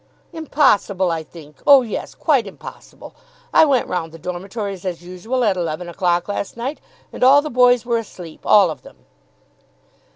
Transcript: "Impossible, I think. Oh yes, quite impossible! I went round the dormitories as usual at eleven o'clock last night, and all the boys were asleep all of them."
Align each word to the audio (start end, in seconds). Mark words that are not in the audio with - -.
"Impossible, 0.33 1.11
I 1.11 1.21
think. 1.21 1.57
Oh 1.67 1.83
yes, 1.83 2.15
quite 2.15 2.47
impossible! 2.47 3.13
I 3.53 3.65
went 3.65 3.85
round 3.87 4.11
the 4.11 4.17
dormitories 4.17 4.83
as 4.83 5.03
usual 5.03 5.43
at 5.43 5.55
eleven 5.57 5.87
o'clock 5.87 6.27
last 6.27 6.57
night, 6.57 6.79
and 7.13 7.23
all 7.23 7.43
the 7.43 7.51
boys 7.51 7.85
were 7.85 7.99
asleep 7.99 8.39
all 8.43 8.71
of 8.71 8.81
them." 8.81 9.05